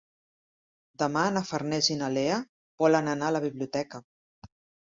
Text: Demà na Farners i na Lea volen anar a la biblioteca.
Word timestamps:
Demà 1.03 1.25
na 1.35 1.43
Farners 1.51 1.91
i 1.97 1.99
na 2.01 2.09
Lea 2.15 2.39
volen 2.85 3.13
anar 3.15 3.29
a 3.31 3.37
la 3.39 3.43
biblioteca. 3.49 4.03